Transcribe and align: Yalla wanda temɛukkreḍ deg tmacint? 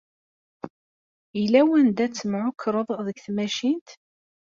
Yalla 1.39 1.61
wanda 1.69 2.05
temɛukkreḍ 2.15 2.89
deg 3.05 3.17
tmacint? 3.25 3.89